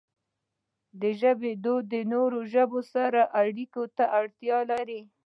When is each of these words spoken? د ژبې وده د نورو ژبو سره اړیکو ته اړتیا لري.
د 1.01 1.03
ژبې 1.19 1.51
وده 1.61 1.73
د 1.91 1.93
نورو 2.13 2.39
ژبو 2.53 2.79
سره 2.93 3.21
اړیکو 3.41 3.83
ته 3.97 4.03
اړتیا 4.19 4.57
لري. 4.71 5.01